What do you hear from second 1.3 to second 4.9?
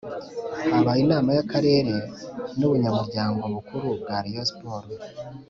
y Akarere n ubunyamabanga bukuru bwa rayon siporo